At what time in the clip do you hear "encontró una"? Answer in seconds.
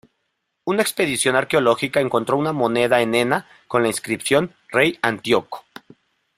1.99-2.53